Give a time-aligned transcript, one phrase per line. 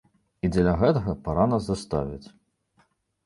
[0.47, 2.27] І дзеля гэтага пара нас заставіць.